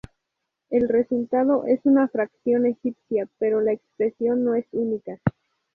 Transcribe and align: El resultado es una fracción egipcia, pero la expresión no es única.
El 0.71 0.89
resultado 0.89 1.65
es 1.67 1.81
una 1.83 2.07
fracción 2.07 2.65
egipcia, 2.65 3.29
pero 3.37 3.61
la 3.61 3.73
expresión 3.73 4.43
no 4.43 4.55
es 4.55 4.65
única. 4.71 5.19